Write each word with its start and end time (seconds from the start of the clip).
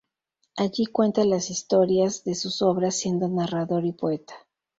Allí 0.57 0.87
cuenta 0.87 1.23
las 1.25 1.51
historias 1.51 2.23
de 2.23 2.33
sus 2.33 2.63
obras, 2.63 2.95
siendo 2.97 3.27
narrador 3.27 3.85
y 3.85 3.91
poeta. 3.91 4.33